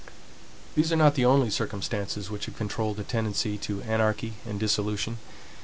[0.73, 5.19] These are not the only circumstances which have controlled the tendency to anarchy and dissolution.